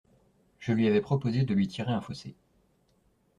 [0.57, 2.33] Je lui avais proposé de lui tirer un fossé.